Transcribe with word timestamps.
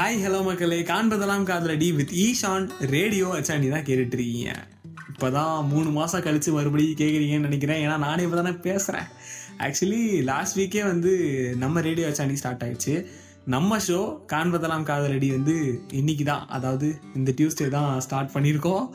Hi 0.00 0.20
hello 0.24 0.38
மக்களே. 0.44 0.76
காண்பதெல்லாம் 0.90 1.42
காதலடி 1.48 1.92
வித் 1.96 2.12
ஈஷான் 2.24 2.66
ரேடியோ 2.92 3.26
அச்சாண்டி 3.38 3.68
தான் 3.72 3.84
கேட்டுட்டு 3.88 4.16
இருக்கீங்க 4.18 4.52
இப்போதான் 5.10 5.66
மூணு 5.72 5.88
மாதம் 5.96 6.22
கழித்து 6.26 6.52
மறுபடியும் 6.52 7.00
கேட்குறீங்கன்னு 7.00 7.48
நினைக்கிறேன். 7.48 7.80
ஏன்னா 7.84 7.96
நானே 8.04 8.22
இப்போ 8.26 8.36
தானே 8.36 8.52
பேசுகிறேன் 8.68 9.08
ஆக்சுவலி 9.66 10.00
லாஸ்ட் 10.30 10.58
வீக்கே 10.58 10.84
வந்து 10.84 11.12
நம்ம 11.64 11.80
ரேடியோ 11.88 12.08
அச்சாண்டி 12.08 12.40
ஸ்டார்ட் 12.42 12.64
ஆயிடுச்சு. 12.66 12.94
நம்ம 13.54 13.78
ஷோ 13.88 14.00
காண்பதெல்லாம் 14.32 14.88
காதலடி 14.90 15.30
வந்து 15.30 15.56
இன்னைக்கு 16.00 16.24
தான். 16.24 16.46
அதாவது 16.48 16.88
இந்த 17.14 17.32
டியூஸ்டே 17.40 17.68
தான் 17.68 18.00
ஸ்டார்ட் 18.00 18.34
பண்ணியிருக்கோம். 18.36 18.86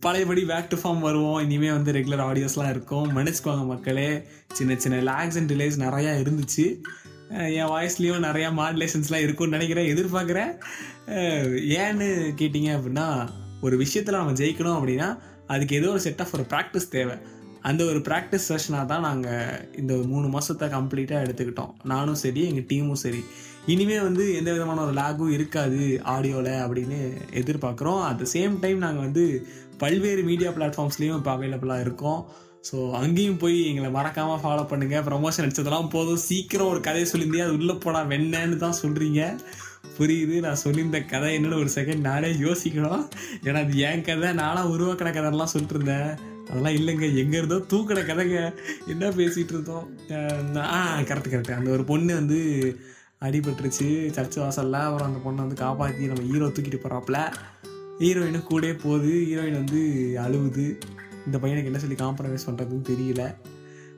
பழையபடி 0.00 0.44
பேக் 0.44 0.70
டு 0.72 0.78
ஃபார்ம் 0.82 1.06
வருவோம். 1.08 1.40
இனிமேல் 1.46 1.76
வந்து 1.78 1.92
ரெகுலர் 1.92 2.26
ஆடியோஸ்லாம் 2.28 2.74
இருக்கும். 2.74 3.08
மன்னிச்சுக்கோங்க 3.16 3.66
மக்களே. 3.66 4.10
சின்ன 4.52 4.76
சின்ன 4.76 4.98
லேக்ஸ் 5.10 5.38
அண்ட் 5.40 5.52
டிலேஸ் 5.52 5.84
நிறையா 5.86 6.12
இருந்துச்சு. 6.22 6.66
என் 7.58 7.70
வாய்ஸ்லேயும் 7.72 8.24
நிறையா 8.28 8.48
மாடுலேஷன்ஸ்லாம் 8.60 9.24
இருக்கும்னு 9.26 9.56
நினைக்கிறேன். 9.56 9.90
எதிர்பார்க்குறேன் 9.92 10.52
ஏன்னு 11.82 12.08
கேட்டிங்க 12.40 12.70
அப்படின்னா 12.78 13.06
ஒரு 13.66 13.76
விஷயத்தில் 13.82 14.18
நம்ம 14.20 14.34
ஜெயிக்கணும் 14.40 14.78
அப்படின்னா 14.78 15.08
அதுக்கு 15.54 15.78
ஏதோ 15.80 15.88
ஒரு 15.94 16.02
செட் 16.06 16.22
ஆஃப் 16.24 16.34
ஒரு 16.38 16.44
ப்ராக்டிஸ் 16.52 16.92
தேவை. 16.96 17.16
அந்த 17.68 17.82
ஒரு 17.90 17.98
ப்ராக்டிஸ் 18.08 18.46
செஷனாக 18.50 18.90
தான் 18.92 19.06
நாங்கள் 19.08 19.58
இந்த 19.80 19.90
ஒரு 19.98 20.06
மூணு 20.12 20.28
மாதத்தை 20.34 20.68
கம்ப்ளீட்டாக 20.76 21.24
எடுத்துக்கிட்டோம். 21.26 21.72
நானும் 21.92 22.20
சரி 22.22 22.42
எங்கள் 22.50 22.68
டீமும் 22.72 23.02
சரி. 23.04 23.22
இனிமே 23.72 23.98
வந்து 24.06 24.24
எந்த 24.38 24.50
விதமான 24.52 24.78
ஒரு 24.86 24.94
லாகும் 25.00 25.34
இருக்காது 25.36 25.82
ஆடியோவில் 26.14 26.54
அப்படின்னு 26.64 26.98
எதிர்பார்க்குறோம். 27.40 28.00
அட் 28.08 28.20
த 28.22 28.26
சேம் 28.36 28.54
டைம் 28.64 28.80
நாங்கள் 28.86 29.06
வந்து 29.06 29.24
பல்வேறு 29.82 30.22
மீடியா 30.30 30.50
பிளாட்ஃபார்ம்ஸ்லேயும் 30.56 31.18
இப்போ 31.20 31.32
அவைலபிளாக 31.36 31.84
இருக்கோம். 31.86 32.22
ஸோ 32.68 32.76
அங்கேயும் 33.00 33.40
போய் 33.42 33.56
எங்களை 33.68 33.88
மறக்காமல் 33.96 34.42
ஃபாலோ 34.42 34.64
பண்ணுங்கள் 34.70 35.04
ப்ரமோஷன் 35.08 35.44
அடித்ததெல்லாம் 35.44 35.92
போதும். 35.94 36.20
சீக்கிரம் 36.28 36.70
ஒரு 36.72 36.80
கதையை 36.86 37.06
சொல்லியிருந்தே 37.10 37.44
அது 37.46 37.56
உள்ளே 37.60 37.74
போனால் 37.84 38.10
வெண்ணன்னு 38.12 38.56
தான் 38.64 38.80
சொல்கிறீங்க 38.82 39.22
புரியுது 39.96 40.36
நான் 40.44 40.60
சொல்லியிருந்த 40.64 40.98
கதை 41.12 41.30
என்னன்னு 41.36 41.58
ஒரு 41.62 41.70
செகண்ட் 41.78 42.06
நானே 42.08 42.28
யோசிக்கணும். 42.44 43.02
ஏன்னா 43.46 43.62
அது 43.64 43.80
என் 43.88 44.06
கதை 44.08 44.28
நானாக 44.42 44.70
உருவாக்கின 44.74 45.12
கதைலாம் 45.16 45.52
சொல்லிட்டு 45.54 45.76
இருந்தேன் 45.76 46.10
அதெல்லாம் 46.48 46.76
இல்லைங்க 46.78 47.06
எங்கே 47.22 47.38
இருந்தோ 47.40 47.58
தூக்கின 47.72 48.04
கதைங்க. 48.10 48.38
என்ன 48.92 49.10
பேசிகிட்டு 49.18 49.54
இருந்தோம்? 49.54 49.86
ஆ 50.76 50.80
கரெக்ட் 51.10 51.30
கரெக்ட் 51.32 51.58
அந்த 51.58 51.70
ஒரு 51.76 51.84
பொண்ணு 51.90 52.14
வந்து 52.20 52.38
அடிபட்டுருச்சு. 53.26 53.88
சர்ச் 54.16 54.38
வாசலில் 54.42 54.80
அப்புறம் 54.86 55.08
அந்த 55.10 55.20
பொண்ணை 55.26 55.40
வந்து 55.44 55.62
காப்பாற்றி 55.64 56.10
நம்ம 56.12 56.26
ஹீரோ 56.30 56.48
தூக்கிட்டு 56.56 56.82
போகிறாப்புல 56.84 57.18
ஹீரோயினும் 58.02 58.50
கூட 58.50 58.72
போகுது. 58.84 59.12
ஹீரோயின் 59.28 59.60
வந்து 59.62 59.82
அழுவுது. 60.24 60.66
இந்த 61.26 61.36
பையனுக்கு 61.42 61.70
என்ன 61.70 61.82
சொல்லி 61.82 61.98
காம்ப்ரமைஸ் 62.04 62.48
பண்ணுறதுன்னு 62.48 62.88
தெரியல. 62.92 63.24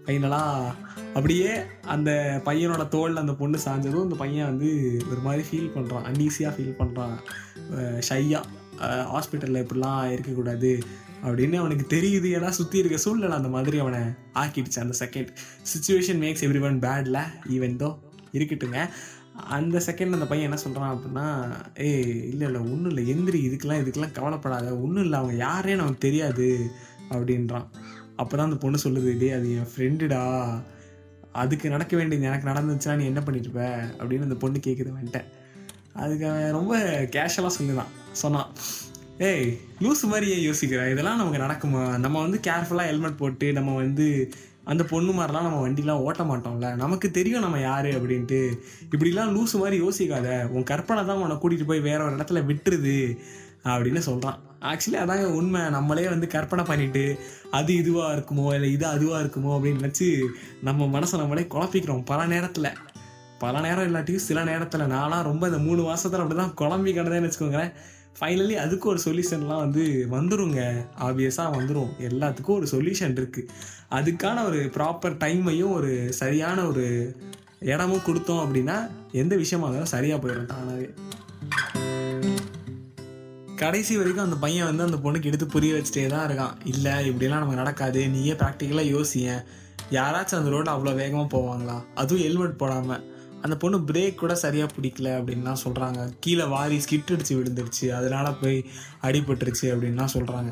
ஃபைனலாக 0.06 0.72
அப்படியே 1.17 1.50
அந்த 1.94 2.11
பையனோட 2.48 2.83
தோல் 2.94 3.22
அந்த 3.22 3.34
பொண்ணு 3.41 3.58
சாஞ்சதும் 3.67 4.06
அந்த 4.06 4.17
பையன் 4.22 4.50
வந்து 4.50 4.70
ஒரு 5.12 5.20
மாதிரி 5.27 5.45
ஃபீல் 5.48 5.72
பண்ணுறான் 5.77 6.06
அன்ஈஸியாக 6.11 6.52
ஃபீல் 6.56 6.78
பண்ணுறான் 6.80 7.17
ஷையாக 8.08 8.45
ஹாஸ்பிட்டலில் 9.14 9.62
இப்படிலாம் 9.64 10.12
இருக்கக்கூடாது 10.14 10.72
அப்படின்னு 11.27 11.56
அவனுக்கு 11.62 11.84
தெரியுது. 11.97 12.28
ஏன்னா 12.36 12.48
சுற்றி 12.61 12.80
இருக்க 12.83 12.97
சூழ்நிலை 13.05 13.36
அந்த 13.41 13.50
மாதிரி 13.56 13.77
அவனை 13.84 14.00
ஆக்கிடுச்சு. 14.42 14.78
அந்த 14.84 14.95
second 15.02 15.30
situation 15.72 16.20
makes 16.25 16.45
every 16.47 16.62
one 16.69 16.80
பேடில் 16.86 17.20
even 17.56 17.78
though 17.83 17.91
இருக்கட்டுங்க. 18.39 18.80
அந்த 19.56 19.77
செகண்ட் 19.86 20.17
அந்த 20.17 20.27
பையன் 20.30 20.48
என்ன 20.48 20.58
சொல்கிறான் 20.64 20.92
அப்படின்னா 20.95 21.27
ஏய் 21.86 22.11
இல்லை 22.33 22.45
இல்லை 22.48 22.61
ஒன்றும் 22.72 22.91
இல்லை. 22.92 23.05
எந்திரி 23.14 23.39
இதுக்கெலாம் 23.47 23.80
இதுக்கெலாம் 23.83 24.17
கவலைப்படாத. 24.19 24.69
ஒன்றும் 24.84 25.05
இல்லை. 25.06 25.19
அவங்க 25.20 25.36
யாரே 25.47 25.75
நமக்கு 25.80 26.06
தெரியாது. 26.06 26.48
அப்படின்றான். 27.10 27.66
அப்போ 28.16 28.36
தான் 28.36 28.50
அந்த 28.50 28.56
பொண்ணு 28.56 28.78
சொல்லுது 28.84 29.19
டே 29.19 29.30
அது 29.30 29.52
என் 29.52 29.69
ஃப்ரெண்டுடா 29.77 30.62
அதுக்கு 31.33 31.69
நடக்க 31.69 31.96
வேண்டியது 31.96 32.27
எனக்கு 32.27 32.48
நடந்துச்சுன்னா 32.48 32.96
நீ 32.96 33.05
என்ன 33.05 33.20
பண்ணிட்டு 33.20 33.48
இருப்ப? 33.48 33.70
அப்படின்னு 33.98 34.22
அந்த 34.22 34.34
பொண்ணு 34.34 34.61
கேட்குது 34.66 34.92
வந்துட்டு 35.02 35.24
அதுக்கு 35.92 36.28
அவன் 36.28 36.50
ரொம்ப 36.50 36.78
கேஷுவலாக 37.05 37.50
சொல்லுதான். 37.61 37.92
சொன்னான் 38.12 38.46
ஏய் 39.18 39.58
லூஸ் 39.80 40.02
மாதிரி 40.02 40.51
யோசிக்கிறேன் 40.51 40.90
இதெல்லாம் 40.90 41.17
நமக்கு 41.17 41.39
நடக்குமா? 41.39 41.98
நம்ம 41.98 42.20
வந்து 42.20 42.40
கேர்ஃபுல்லாக 42.46 42.86
ஹெல்மெட் 42.86 43.17
போட்டு 43.17 43.52
நம்ம 43.52 43.74
வந்து 43.74 44.33
அந்த 44.64 44.83
பொண்ணு 44.85 45.13
மாதிரிலாம் 45.13 45.47
நம்ம 45.47 45.69
வண்டிலாம் 45.69 46.05
ஓட்ட 46.07 46.23
மாட்டோம்ல. 46.23 46.75
நமக்கு 46.75 47.11
தெரியும் 47.11 47.41
நம்ம 47.41 47.61
யாரு 47.61 47.91
அப்படின்ட்டு. 47.91 48.41
இப்படிலாம் 48.91 49.33
லூஸ் 49.36 49.55
மாதிரி 49.55 49.79
யோசிக்காத. 49.83 50.29
உன் 50.48 50.63
கற்பனை 50.63 51.05
தான் 51.05 51.17
உன்னை 51.17 51.36
கூட்டிகிட்டு 51.36 51.67
போய் 51.67 51.86
வேற 51.89 52.05
ஒரு 52.05 52.17
இடத்துல 52.17 52.42
விட்டுருது 52.51 53.19
அப்படின்னு 53.64 53.98
சொல்கிறான் 53.98 54.39
ஆக்சுவலி 54.61 54.98
அதாங்க 55.02 55.25
உண்மை. 55.25 55.61
நம்மளே 55.70 56.08
வந்து 56.08 56.27
கற்பனை 56.27 56.64
பண்ணிட்டு 56.64 57.05
அது 57.51 57.73
இதுவாக 57.75 58.14
இருக்குமோ 58.17 58.55
இல்லை 58.55 58.73
இது 58.73 58.86
அதுவாக 58.86 59.23
இருக்குமோ 59.25 59.52
அப்படின்னு 59.57 59.83
நினச்சி 59.85 60.08
நம்ம 60.63 60.89
மனசை 60.98 61.17
நம்மளே 61.17 61.46
குழப்பிக்கிறோம். 61.55 62.05
பல 62.05 62.27
நேரத்தில். 62.27 62.70
பல 63.39 63.61
நேரம் 63.61 63.86
இல்லாட்டியும் 63.89 64.27
சில 64.29 64.45
நேரத்தில். 64.45 64.81
நான்லாம் 64.81 65.23
ரொம்ப 65.23 65.46
இந்த 65.46 65.58
மூணு 65.58 65.83
மாதத்தில் 65.83 66.23
அப்படி 66.23 66.39
தான் 66.42 66.57
குழம்பி 66.63 66.92
கிடந்தேன்னு 66.98 67.29
வச்சுக்கோங்களேன். 67.29 67.73
ஃபைனலி 68.19 68.57
அதுக்கு 68.64 68.89
ஒரு 68.89 69.01
சொல்யூஷன்லாம் 69.05 69.63
வந்து 69.64 69.85
வந்துருங்க. 70.11 70.61
ஆப்வியஸாக 71.07 71.55
வந்துடும் 71.57 71.92
எல்லாத்துக்கும் 72.08 72.58
ஒரு 72.61 72.67
சொல்யூஷன் 72.75 73.17
இருக்குது 73.20 73.48
அதுக்கான 73.98 74.45
ஒரு 74.45 74.61
ப்ராப்பர் 74.77 75.17
டைமையும் 75.25 75.73
ஒரு 75.73 76.13
சரியான 76.13 76.67
ஒரு 76.67 76.85
இடமும் 77.73 78.07
கொடுத்தோம் 78.07 78.42
அப்படின்னா 78.45 78.77
எந்த 79.13 79.36
விஷயமா 79.36 79.67
இருந்தாலும் 79.67 79.95
சரியாக 79.95 80.19
போயிடும் 80.23 80.52
தானாகவே 80.55 80.89
கடைசி 83.63 83.97
வரைக்கும் 83.97 84.25
அந்த 84.25 84.36
பையன் 84.36 84.69
வந்து 84.69 84.86
அந்த 84.86 84.98
பொண்ணுக்கு 85.05 85.29
எடுத்து 85.31 85.46
புரிய 85.46 85.75
வச்சுட்டே 85.75 86.07
தான் 86.07 86.25
இருக்கான். 86.29 86.55
இல்லை 86.64 86.92
இப்படிலாம் 87.11 87.42
நமக்கு 87.42 87.61
நடக்காது. 87.61 88.01
நீயே 88.14 88.33
ப்ராக்டிக்கலாக 88.33 88.92
யோசியன். 88.96 89.42
யாராச்சும் 89.91 90.41
அந்த 90.41 90.51
ரோட்டில் 90.55 90.75
அவ்வளோ 90.75 90.95
வேகமாக 90.95 91.29
போவாங்களா? 91.36 91.77
அதுவும் 91.95 92.25
ஹெல்மெட் 92.25 92.61
போடாமல் 92.63 93.05
அந்த 93.44 93.56
பொண்ணு 93.56 93.78
பிரேக் 93.78 94.14
கூட 94.14 94.34
சரியாக 94.34 94.74
பிடிக்கல 94.74 95.08
அப்படின்லாம் 95.16 95.62
சொல்கிறாங்க 95.64 96.00
கீழே 96.20 96.44
வாரி 96.44 96.77
ஸ்கிட் 96.77 97.12
அடிச்சு 97.12 97.34
விழுந்துருச்சு. 97.38 97.86
அதனால் 97.90 98.38
போய் 98.42 98.58
அடிபட்டுருச்சு 99.02 99.66
அப்படின்லாம் 99.74 100.14
சொல்கிறாங்க 100.14 100.50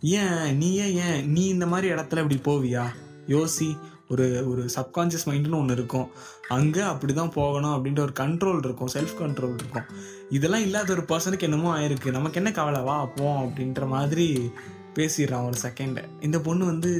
ஏன்? 0.00 0.56
நீ 0.56 0.68
ஏன்? 0.74 0.94
ஏன்? 1.06 1.20
நீ 1.30 1.42
இந்த 1.46 1.66
மாதிரி 1.66 1.88
இடத்துல 1.94 2.22
இப்படி 2.24 2.38
போவியா? 2.50 2.84
யோசி. 3.28 3.68
ஒரு 4.08 4.24
ஒரு 4.50 4.62
சப்கான்ஷியஸ் 4.74 5.28
மைண்டுன்னு 5.28 5.58
ஒன்று 5.58 5.74
இருக்கும். 5.74 6.08
அங்கே 6.48 6.80
அப்படி 6.80 7.12
தான் 7.12 7.32
போகணும் 7.32 7.74
அப்படின்ற 7.74 8.00
ஒரு 8.00 8.14
கண்ட்ரோல் 8.20 8.60
இருக்கும். 8.64 8.92
செல்ஃப் 8.92 9.14
கண்ட்ரோல் 9.20 9.54
இருக்கும். 9.54 9.86
இதெல்லாம் 10.30 10.60
இல்லாத 10.60 10.92
ஒரு 10.92 11.02
பர்சனுக்கு 11.02 11.46
என்னமோ 11.48 11.70
ஆயிருக்கு. 11.78 12.10
நமக்கு 12.10 12.40
என்ன 12.42 12.52
கவலை? 12.52 12.80
வா 12.80 12.98
போம் 13.16 13.40
அப்படின்ற 13.46 13.86
மாதிரி 13.86 14.26
பேசிடுறான் 14.94 15.46
ஒரு 15.46 15.58
செகண்டை 15.62 16.04
இந்த 16.20 16.40
பொண்ணு 16.40 16.64
வந்து 16.64 16.92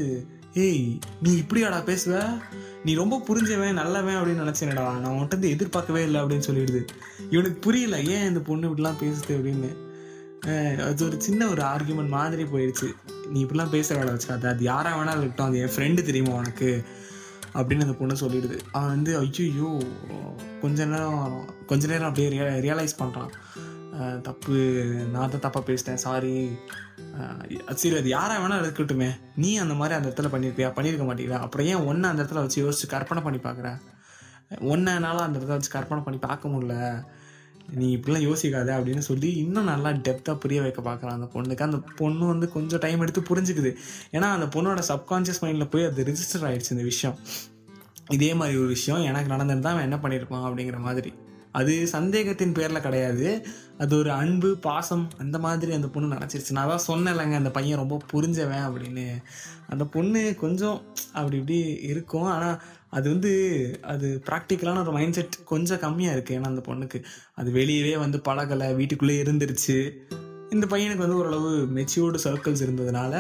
ஏய் 0.54 0.98
நீ 1.22 1.34
இப்படியாடா 1.34 1.80
பேசுவ? 1.84 2.40
நீ 2.84 2.94
ரொம்ப 2.94 3.22
புரிஞ்சவன் 3.28 3.72
நல்லவன் 3.72 4.14
அப்படின்னு 4.14 4.42
நினச்சேனடா. 4.42 4.98
நான் 4.98 5.12
உன்ட்டு 5.12 5.48
எதிர்பார்க்கவே 5.48 6.02
இல்லை 6.02 6.20
அப்படின்னு 6.20 6.42
சொல்லிடுது. 6.46 6.86
இவனுக்கு 7.30 7.58
புரியல 7.60 8.00
ஏன் 8.00 8.28
இந்த 8.28 8.40
பொண்ணு 8.40 8.68
இப்படிலாம் 8.68 9.00
பேசுது 9.00 9.28
அப்படின்னு. 9.28 9.72
அது 10.80 11.04
ஒரு 11.04 11.20
சின்ன 11.20 11.46
ஒரு 11.46 11.62
ஆர்குமெண்ட் 11.62 12.08
மாதிரி 12.08 12.42
போயிடுச்சு 12.42 12.94
நீ 13.30 13.44
இப்படிலாம் 13.44 13.68
பேசுகிற 13.68 14.04
வேலை 14.04 14.20
வச்சுக்காத 14.20 14.48
அது 14.48 14.62
யாராக 14.62 14.96
வேணாலும் 14.96 15.18
இருக்கட்டும் 15.18 15.46
அது 15.46 15.58
என் 15.58 15.74
ஃப்ரெண்டு 15.76 16.02
தெரியுமா 16.02 16.36
உனக்கு? 16.36 16.84
அப்படின்னு 17.54 17.80
அந்த 17.80 17.92
பொண்ணு 17.92 18.14
சொல்லிடுது. 18.14 18.58
அவன் 18.72 18.88
வந்து 18.88 19.16
ஐயோ 19.16 19.82
கொஞ்ச 20.60 20.84
நேரம் 20.84 21.44
கொஞ்ச 21.66 21.86
நேரம் 21.86 22.08
அப்படியே 22.08 22.40
ரியலைஸ் 22.40 22.98
பண்ணுறான் 22.98 23.30
தப்பு. 24.22 24.56
நான் 25.12 25.32
தான் 25.32 25.44
தப்பாக 25.44 25.64
பேசிட்டேன். 25.68 26.00
சாரி 26.04 26.34
சரி 27.80 27.96
அது 27.98 28.08
யாராக 28.08 28.38
வேணால் 28.42 28.62
இருக்கட்டுமே. 28.64 29.10
நீ 29.36 29.50
அந்த 29.64 29.74
மாதிரி 29.80 29.94
அந்த 29.98 30.08
இடத்துல 30.10 30.30
பண்ணியிருப்பியா 30.34 30.70
பண்ணியிருக்க 30.76 31.04
மாட்டீங்களா? 31.08 31.40
அப்புறம் 31.46 31.66
ஏன் 31.72 31.84
ஒன்று 31.90 32.08
அந்த 32.08 32.22
இடத்துல 32.22 32.42
வச்சு 32.44 32.58
யோசிச்சு 32.64 32.86
கற்பனை 32.94 33.22
பண்ணி 33.22 33.40
பார்க்குற? 33.44 33.70
ஒன்றனால 34.72 35.18
அந்த 35.26 35.36
இடத்துல 35.38 35.58
வச்சு 35.58 35.76
கற்பனை 35.76 36.02
பண்ணி 36.04 36.20
பார்க்க 36.28 36.54
முடில 36.54 36.74
நீ 37.76 37.86
இப்படிலாம் 37.96 38.26
யோசிக்காத 38.28 38.70
அப்படின்னு 38.78 39.04
சொல்லி 39.08 39.28
இன்னும் 39.42 39.70
நல்லா 39.70 39.90
டெப்த்தாக 40.06 40.36
புரிய 40.42 40.60
வைக்க 40.64 40.80
பார்க்குறான் 40.88 41.16
அந்த 41.18 41.28
பொண்ணுக்கு. 41.34 41.66
அந்த 41.68 41.78
பொண்ணு 42.00 42.24
வந்து 42.26 42.46
கொஞ்சம் 42.56 42.82
டைம் 42.84 43.02
எடுத்து 43.04 43.20
புரிஞ்சுக்குது. 43.30 43.70
ஏன்னா 44.12 44.28
அந்த 44.36 44.46
பொண்ணோட 44.54 44.82
சப்கான்ஷியஸ் 44.90 45.42
மைண்டில் 45.42 45.70
போய் 45.74 45.88
அது 45.90 46.04
ரிஜிஸ்டர் 46.10 46.46
ஆகிடுச்சு 46.48 46.74
இந்த 46.76 46.86
விஷயம். 46.92 47.16
இதே 48.10 48.30
மாதிரி 48.34 48.58
ஒரு 48.58 48.70
விஷயம் 48.76 49.02
எனக்கு 49.10 49.32
நடந்திருந்தா 49.34 49.72
அவன் 49.74 49.86
என்ன 49.88 49.98
பண்ணியிருப்பான் 50.02 50.46
அப்படிங்கிற 50.48 50.80
மாதிரி. 50.88 51.12
அது 51.58 51.72
சந்தேகத்தின் 51.94 52.54
பேரில் 52.58 52.84
கிடையாது. 52.86 53.26
அது 53.82 53.92
ஒரு 54.02 54.10
அன்பு 54.20 54.50
பாசம் 54.66 55.04
அந்த 55.22 55.36
மாதிரி 55.44 55.72
அந்த 55.78 55.88
பொண்ணு 55.94 56.16
நினச்சிருச்சு 56.16 56.56
நான் 56.56 56.72
தான் 56.72 56.86
சொன்னேன்லங்க 56.90 57.36
அந்த 57.40 57.50
பையன் 57.56 57.80
ரொம்ப 57.82 57.96
புரிஞ்சவன் 58.12 58.64
அப்படின்னு. 58.68 59.06
அந்த 59.72 59.84
பொண்ணு 59.94 60.22
கொஞ்சம் 60.44 60.78
அப்படி 61.18 61.38
இப்படி 61.40 61.58
இருக்கும். 61.92 62.28
ஆனால் 62.34 62.58
அது 62.96 63.06
வந்து 63.14 63.32
அது 63.92 64.08
ப்ராக்டிக்கலான 64.28 64.82
ஒரு 64.84 64.92
மைண்ட் 64.98 65.16
செட் 65.18 65.38
கொஞ்சம் 65.52 65.82
கம்மியாக 65.84 66.16
இருக்குது 66.16 66.36
ஏன்னா 66.38 66.50
அந்த 66.52 66.64
பொண்ணுக்கு 66.68 66.98
அது 67.40 67.50
வெளியவே 67.60 67.94
வந்து 68.04 68.20
பழகலை 68.28 68.68
வீட்டுக்குள்ளே 68.80 69.16
இருந்துருச்சு. 69.24 69.78
இந்த 70.56 70.66
பையனுக்கு 70.74 71.06
வந்து 71.06 71.20
ஓரளவு 71.22 71.50
மெச்சூர்டு 71.78 72.18
சர்க்கிள்ஸ் 72.26 72.64
இருந்ததுனால 72.66 73.14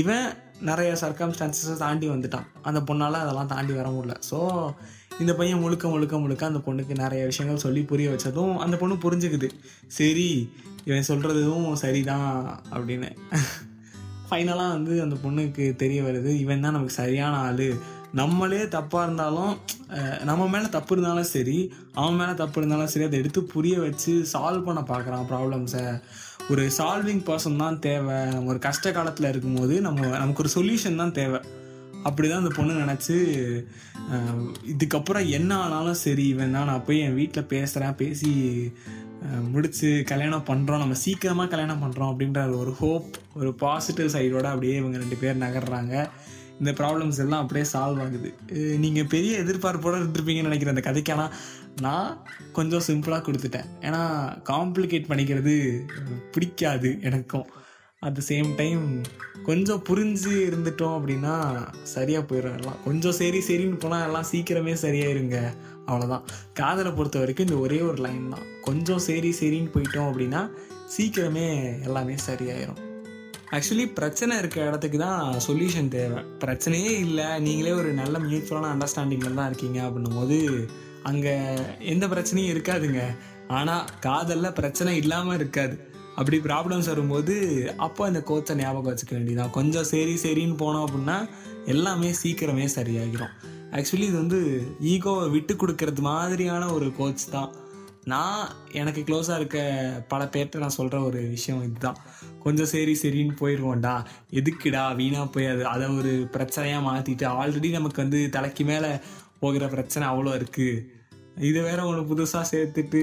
இவன் 0.00 0.26
நிறைய 0.68 0.90
சர்க்கம்ஸ்டான்சஸை 1.02 1.74
தாண்டி 1.84 2.06
வந்துட்டான். 2.08 2.48
அந்த 2.68 2.80
பொண்ணால் 2.88 3.22
அதெல்லாம் 3.24 3.52
தாண்டி 3.52 3.72
வர 3.78 3.88
முடியல. 3.94 4.16
ஸோ 4.30 4.38
இந்த 5.22 5.32
பையன் 5.38 5.62
முழுக்க 5.62 5.88
முழுக்க 5.92 6.18
முழுக்க 6.18 6.50
அந்த 6.50 6.60
பொண்ணுக்கு 6.66 6.94
நிறைய 7.02 7.22
விஷயங்கள் 7.30 7.64
சொல்லி 7.64 7.80
புரிய 7.90 8.08
வச்சதும் 8.12 8.54
அந்த 8.64 8.74
பொண்ணு 8.80 8.94
புரிஞ்சுக்குது. 9.04 9.48
சரி 9.98 10.28
இவன் 10.88 11.08
சொல்கிறதும் 11.08 11.66
சரிதான் 11.82 12.30
அப்படின்னு. 12.74 13.10
ஃபைனலாக 14.28 14.74
வந்து 14.76 14.94
அந்த 15.04 15.16
பொண்ணுக்கு 15.24 15.64
தெரிய 15.82 16.00
வருது 16.08 16.32
இவன் 16.44 16.64
தான் 16.64 16.76
நமக்கு 16.76 17.00
சரியான 17.02 17.36
ஆள். 17.48 17.68
நம்மளே 18.20 18.62
தப்பாக 18.76 19.04
இருந்தாலும் 19.06 19.52
நம்ம 20.28 20.46
மேலே 20.54 20.68
தப்பு 20.76 20.92
இருந்தாலும் 20.94 21.30
சரி 21.34 21.58
அவன் 22.00 22.18
மேலே 22.20 22.32
தப்பு 22.40 22.58
இருந்தாலும் 22.60 22.90
சரி 22.92 23.06
அதை 23.08 23.18
எடுத்து 23.22 23.40
புரிய 23.54 23.76
வச்சு 23.84 24.12
சால்வ் 24.32 24.66
பண்ண 24.68 24.80
பார்க்குறான் 24.92 25.28
ப்ராப்ளம்ஸை 25.30 25.84
ஒரு 26.52 26.62
சால்விங் 26.78 27.24
பர்சன் 27.28 27.62
தான் 27.62 27.80
தேவை. 27.88 28.18
நம்ம 28.34 28.50
ஒரு 28.54 28.60
கஷ்ட 28.68 28.92
காலத்தில் 28.98 29.30
இருக்கும்போது 29.32 29.74
நம்ம 29.86 30.06
நமக்கு 30.22 30.42
ஒரு 30.44 30.52
சொல்யூஷன் 30.58 31.00
தான் 31.02 31.16
தேவை. 31.20 31.40
அப்படிதான் 32.08 32.42
அந்த 32.42 32.52
பொண்ணு 32.56 32.82
நினச்சி 32.84 33.16
இதுக்கப்புறம் 34.72 35.28
என்ன 35.38 35.52
ஆனாலும் 35.64 36.00
சரி 36.04 36.24
இவன் 36.34 36.56
தான். 36.56 36.68
நான் 36.70 36.86
போய் 36.86 37.04
என் 37.06 37.18
வீட்டில் 37.20 37.50
பேசுகிறேன் 37.52 38.00
பேசி 38.02 38.32
முடித்து 39.52 39.88
கல்யாணம் 40.10 40.46
பண்ணுறோம் 40.50 40.82
நம்ம 40.82 40.94
சீக்கிரமாக 41.04 41.50
கல்யாணம் 41.52 41.82
பண்ணுறோம் 41.82 42.10
அப்படின்ற 42.12 42.42
ஒரு 42.60 42.72
ஹோப் 42.82 43.08
ஒரு 43.40 43.50
பாசிட்டிவ் 43.64 44.14
சைடோட 44.14 44.46
அப்படியே 44.52 44.76
இவங்க 44.82 44.98
ரெண்டு 45.02 45.16
பேர் 45.22 45.42
நகர்றாங்க. 45.44 45.94
இந்த 46.60 46.72
ப்ராப்ளம்ஸ் 46.78 47.20
எல்லாம் 47.24 47.42
அப்படியே 47.42 47.66
சால்வ் 47.72 48.00
ஆகுது. 48.04 48.30
நீங்கள் 48.84 49.10
பெரிய 49.14 49.34
எதிர்பார்ப்போடு 49.44 50.00
இருந்திருப்பீங்கன்னு 50.00 50.50
நினைக்கிறேன் 50.50 50.74
அந்த 50.74 50.84
கதைக்கு. 50.88 51.12
ஆனால் 51.14 51.34
நான் 51.86 52.10
கொஞ்சம் 52.58 52.86
சிம்பிளாக 52.88 53.22
கொடுத்துட்டேன். 53.26 53.68
ஏன்னா 53.86 54.02
காம்ப்ளிகேட் 54.50 55.10
பண்ணிக்கிறது 55.10 55.54
பிடிக்காது 56.34 56.90
எனக்கும். 57.10 57.46
அட் 58.06 58.14
த 58.18 58.22
சேம் 58.28 58.50
டைம் 58.60 58.84
கொஞ்சம் 59.46 59.80
புரிஞ்சு 59.88 60.30
இருந்துட்டோம் 60.46 60.94
அப்படின்னா 60.98 61.34
சரியாக 61.94 62.22
போயிடும் 62.28 62.54
எல்லாம். 62.58 62.78
கொஞ்சம் 62.84 63.16
சரி 63.18 63.40
சரின்னு 63.48 63.80
போனால் 63.82 64.04
எல்லாம் 64.06 64.26
சீக்கிரமே 64.30 64.74
சரியாயிருங்க. 64.84 65.38
அவ்வளோதான் 65.88 66.24
காதலை 66.60 66.90
பொறுத்த 66.98 67.18
வரைக்கும் 67.22 67.46
இந்த 67.48 67.58
ஒரே 67.64 67.80
ஒரு 67.88 67.98
லைன் 68.06 68.24
தான். 68.34 68.46
கொஞ்சம் 68.68 69.02
சரி 69.08 69.32
சரின்னு 69.40 69.72
போயிட்டோம் 69.74 70.08
அப்படின்னா 70.10 70.40
சீக்கிரமே 70.94 71.46
எல்லாமே 71.88 72.16
சரியாயிரும். 72.28 72.80
ஆக்சுவலி 73.58 73.86
பிரச்சனை 73.98 74.38
இருக்க 74.38 74.60
இடத்துக்கு 74.70 74.98
தான் 74.98 75.22
சொல்யூஷன் 75.48 75.92
தேவை. 75.96 76.22
பிரச்சனையே 76.46 76.94
இல்லை. 77.06 77.28
நீங்களே 77.48 77.76
ஒரு 77.82 77.92
நல்ல 78.00 78.16
மியூச்சுவலான 78.28 78.72
அண்டர்ஸ்டாண்டிங்கில் 78.74 79.38
தான் 79.42 79.50
இருக்கீங்க 79.52 79.80
அப்படின்னும் 79.88 80.18
போது 80.20 80.40
அங்கே 81.12 81.36
எந்த 81.94 82.06
பிரச்சனையும் 82.14 82.52
இருக்காதுங்க. 82.54 83.02
ஆனால் 83.60 83.86
காதலில் 84.08 84.56
பிரச்சனை 84.58 84.90
இல்லாமல் 85.04 85.38
இருக்காது. 85.42 85.76
அப்படி 86.20 86.38
ப்ராப்ளம்ஸ் 86.38 86.86
வரும்போது 86.86 87.34
அப்போ 87.76 88.04
அந்த 88.06 88.20
கோச்சை 88.22 88.56
ஞாபகம் 88.56 88.90
வச்சுக்க 88.92 89.12
வேண்டியதான் 89.12 89.50
கொஞ்சம் 89.50 89.88
சரி 89.92 90.14
சரின்னு 90.22 90.56
போனோம் 90.62 90.84
அப்படின்னா 90.86 91.16
எல்லாமே 91.66 92.10
சீக்கிரமே 92.22 92.66
சரியாகிடும் 92.74 93.34
ஆக்சுவலி 93.72 94.06
இது 94.10 94.16
வந்து 94.16 94.40
ஈகோவை 94.82 95.30
விட்டு 95.30 95.54
கொடுக்கறது 95.54 95.98
மாதிரியான 96.00 96.72
ஒரு 96.72 96.92
கோச் 96.96 97.24
தான். 97.30 97.50
நான் 98.04 98.48
எனக்கு 98.72 99.00
க்ளோஸாக 99.00 99.36
இருக்க 99.36 99.58
பல 100.08 100.24
பேர்கிட்ட 100.24 100.58
நான் 100.58 100.76
சொல்கிற 100.78 101.00
ஒரு 101.00 101.20
விஷயம் 101.20 101.62
இதுதான். 101.62 101.98
கொஞ்சம் 102.42 102.66
சரி 102.66 102.98
சரின்னு 103.02 103.34
போயிடுவோம்டா 103.40 103.94
எதுக்குடா? 104.32 104.96
வீணாக 104.96 105.26
போய் 105.26 105.46
அது 105.46 105.66
அதை 105.66 105.88
ஒரு 105.98 106.12
பிரச்சனையாக 106.32 106.86
மாற்றிட்டு 106.88 107.26
ஆல்ரெடி 107.40 107.70
நமக்கு 107.70 108.02
வந்து 108.02 108.20
தலைக்கு 108.30 108.64
மேலே 108.64 108.90
போகிற 109.40 109.66
பிரச்சனை 109.68 110.08
அவ்வளோ 110.08 110.32
இருக்குது 110.38 110.99
இது 111.36 111.62
வேற 111.62 111.86
ஒன்று 111.86 112.02
புதுசாக 112.10 112.44
சேர்த்துட்டு 112.52 113.02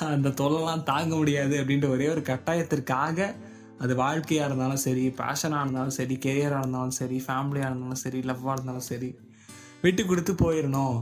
அந்த 0.00 0.28
தொல்லைலாம் 0.28 0.82
தாங்க 0.82 1.16
முடியாது 1.16 1.54
அப்படின்ற 1.60 1.88
ஒரே 1.88 2.08
ஒரு 2.08 2.22
கட்டாயத்திற்காக 2.22 3.28
அது 3.78 3.94
வாழ்க்கையாக 3.94 4.48
இருந்தாலும் 4.48 4.82
சரி 4.86 5.08
பேஷனாக 5.08 5.62
இருந்தாலும் 5.64 5.90
சரி 5.90 6.14
கெரியராக 6.26 6.62
இருந்தாலும் 6.62 6.90
சரி 6.90 7.18
ஃபேமிலியாக 7.26 7.70
இருந்தாலும் 7.70 8.02
சரி 8.04 8.20
லவ்வாக 8.20 8.56
இருந்தாலும் 8.56 8.88
சரி 8.90 9.10
விட்டு 9.82 10.04
கொடுத்து 10.04 10.32
போயிடணும் 10.44 10.98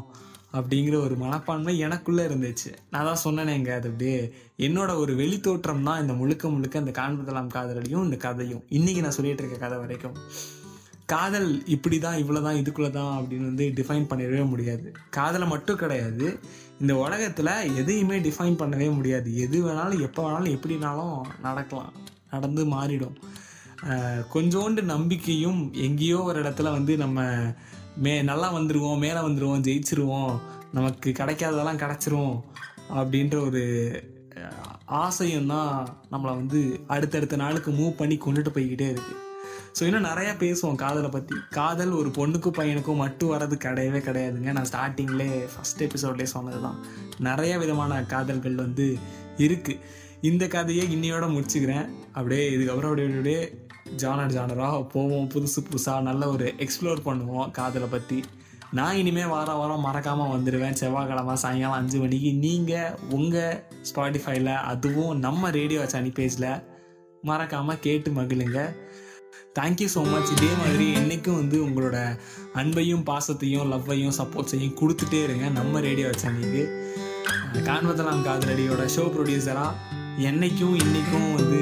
அப்படிங்கிற 0.52 0.96
ஒரு 1.06 1.14
மனப்பான்மை 1.16 1.72
எனக்குள்ளே 1.86 2.24
இருந்துச்சு. 2.28 2.70
நான் 2.90 3.04
தான் 3.04 3.22
சொன்னேனேங்க 3.24 3.70
அது 3.74 3.88
அப்படியே 3.90 4.32
என்னோட 4.58 4.96
ஒரு 4.98 5.14
வெளித்தோற்றம் 5.14 5.82
தான் 5.82 6.00
இந்த 6.00 6.12
முழுக்க 6.12 6.48
முழுக்க 6.48 6.78
இந்த 6.78 6.90
காண்பதெல்லாம் 6.90 7.48
காதலையும் 7.54 8.04
இந்த 8.04 8.16
கதையும். 8.16 8.62
இன்னைக்கு 8.68 9.00
நான் 9.02 9.10
சொல்லிட்டு 9.10 9.42
இருக்க 9.42 9.58
கதை 9.58 9.78
வரைக்கும். 9.78 10.16
காதல் 11.12 11.48
இப்படி 11.74 11.96
தான் 12.04 12.20
இவ்வளோ 12.22 12.40
தான் 12.46 12.58
இதுக்குள்ளே 12.60 12.90
தான் 12.90 13.12
அப்படின்னு 13.18 13.48
வந்து 13.50 13.64
டிஃபைன் 13.78 14.06
பண்ணிடவே 14.10 14.42
முடியாது. 14.52 14.86
காதலை 15.16 15.46
மட்டும் 15.54 15.80
கிடையாது. 15.82 16.26
இந்த 16.80 16.92
உலகத்தில் 17.04 17.52
எதையுமே 17.80 18.18
டிஃபைன் 18.26 18.60
பண்ணவே 18.62 18.88
முடியாது. 18.98 19.28
எது 19.44 19.58
வேணாலும் 19.66 20.04
எப்போ 20.06 20.22
வேணாலும் 20.26 20.54
எப்படினாலும் 20.56 21.16
நடக்கலாம். 21.46 21.92
நடந்து 22.32 22.62
மாறிடும். 22.74 23.18
கொஞ்சோண்டு 24.34 24.82
நம்பிக்கையும் 24.94 25.60
எங்கேயோ 25.86 26.18
ஒரு 26.30 26.38
இடத்துல 26.42 26.70
வந்து 26.76 26.92
நம்ம 26.96 27.20
மே 28.04 28.14
நல்லா 28.30 28.48
வந்துடுவோம் 28.56 29.02
மேலே 29.04 29.20
வந்துடுவோம் 29.26 29.64
ஜெயிச்சிருவோம் 29.66 30.32
நமக்கு 30.72 31.08
கிடைக்காததெல்லாம் 31.18 31.82
கிடச்சிரும் 31.82 32.34
அப்படின்ற 32.98 33.36
ஒரு 33.48 33.62
ஆசையும் 35.02 35.52
தான் 35.52 35.70
நம்மளை 36.12 36.32
வந்து 36.40 36.60
அடுத்தடுத்த 36.94 37.36
நாளுக்கு 37.36 37.70
மூவ் 37.70 38.00
பண்ணி 38.00 38.16
கொண்டுட்டு 38.16 38.50
போய்கிட்டே 38.56 38.88
இருக்குது 38.94 39.20
ஸோ 39.76 39.82
இன்னும் 39.88 40.06
நிறையா 40.10 40.32
பேசுவோம் 40.42 40.78
காதலை 40.84 41.10
பற்றி 41.16 41.36
காதல் 41.58 41.92
ஒரு 42.00 42.10
பொண்ணுக்கும் 42.18 42.56
பையனுக்கும் 42.58 43.02
மட்டும் 43.04 43.32
வர்றது 43.34 43.56
கிடையவே 43.66 44.00
கிடையாதுங்க. 44.08 44.52
நான் 44.58 44.70
ஸ்டார்டிங்லேயே 44.70 45.40
ஃபஸ்ட் 45.54 45.84
எபிசோட்லேயே 45.88 46.30
சொன்னது 46.36 46.60
தான் 46.66 46.78
நிறைய 47.28 47.52
விதமான 47.64 48.00
காதல்கள் 48.14 48.62
வந்து 48.64 48.86
இருக்குது 49.46 49.80
இந்த 50.30 50.44
கதையை 50.54 50.84
இன்னையோட 50.94 51.24
முடிச்சுக்கிறேன். 51.32 51.86
அப்படியே 52.16 52.44
இதுக்கப்புறம் 52.54 52.90
அப்படியே 52.90 53.08
அப்படியே 53.10 53.42
ஜானர் 54.02 54.34
ஜானராக 54.36 54.76
போவோம். 54.94 55.26
புதுசு 55.32 55.60
புதுசாக 55.66 56.06
நல்ல 56.08 56.22
ஒரு 56.34 56.46
எக்ஸ்ப்ளோர் 56.64 57.06
பண்ணுவோம் 57.08 57.50
காதலை 57.58 57.88
பற்றி 57.96 58.18
நான் 58.78 58.98
இனிமேல் 59.00 59.32
வாரம் 59.32 59.58
வாரம் 59.60 59.84
மறக்காமல் 59.86 60.30
வந்துடுவேன் 60.34 60.78
செவ்வாய்க்கிழமை 60.78 61.34
சாயங்காலம் 61.42 61.78
அஞ்சு 61.80 61.98
மணிக்கு. 62.02 62.30
நீங்கள் 62.44 62.94
உங்கள் 63.16 63.58
ஸ்பாட்டிஃபைல 63.88 64.54
அதுவும் 64.70 65.12
நம்ம 65.26 65.50
ரேடியோ 65.58 65.82
சனி 65.92 66.10
பேஜில் 66.16 66.48
மறக்காமல் 67.28 67.82
கேட்டு 67.84 68.10
மகிழுங்க. 68.16 68.58
தேங்க்யூ 69.58 69.88
ஸோ 69.94 70.00
மச் 70.12 70.30
இதே 70.36 70.48
மாதிரி 70.60 70.86
என்றைக்கும் 70.94 71.38
வந்து 71.40 71.58
உங்களோட 71.66 71.96
அன்பையும் 72.54 73.04
பாசத்தையும் 73.10 73.68
லவ்வையும் 73.72 74.16
சப்போர்ட்ஸையும் 74.18 74.76
கொடுத்துட்டே 74.80 75.20
இருங்க. 75.22 75.48
நம்ம 75.48 75.80
ரேடியோ 75.80 76.10
சேனலுக்கு 76.22 76.64
காண்பதெல்லாம் 77.68 78.24
காதலடியோட 78.28 78.84
ஷோ 78.96 79.04
ப்ரொடியூசராக 79.14 79.72
என்னைக்கும் 80.30 80.74
இன்றைக்கும் 80.82 81.28
வந்து 81.34 81.60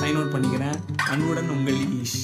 சைன் 0.00 0.18
அவுட் 0.18 0.34
பண்ணிக்கிறேன். 0.34 0.76
அன்புடன் 1.12 1.48
உங்கள் 1.48 1.80
ஈஷ். 2.00 2.20